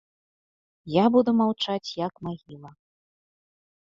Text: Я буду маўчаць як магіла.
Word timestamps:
Я 0.93 1.03
буду 1.15 1.35
маўчаць 1.43 1.93
як 2.07 2.13
магіла. 2.29 2.71